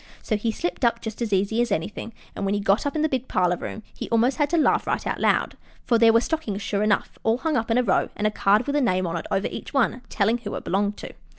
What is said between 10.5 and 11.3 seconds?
it belonged to.